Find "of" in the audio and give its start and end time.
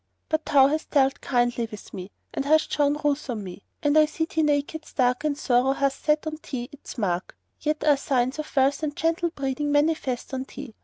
8.39-8.55